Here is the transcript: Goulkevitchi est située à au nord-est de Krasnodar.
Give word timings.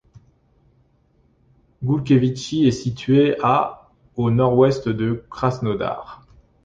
Goulkevitchi 1.83 2.65
est 2.67 2.71
située 2.71 3.37
à 3.43 3.91
au 4.15 4.31
nord-est 4.31 4.89
de 4.89 5.23
Krasnodar. 5.29 6.25